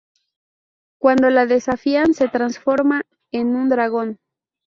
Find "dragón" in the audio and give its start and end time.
3.69-4.17